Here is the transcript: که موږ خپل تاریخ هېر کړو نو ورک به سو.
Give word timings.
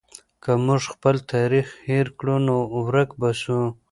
که 0.43 0.51
موږ 0.65 0.81
خپل 0.93 1.15
تاریخ 1.33 1.67
هېر 1.87 2.07
کړو 2.19 2.35
نو 2.47 2.55
ورک 2.85 3.09
به 3.19 3.29
سو. 3.41 3.59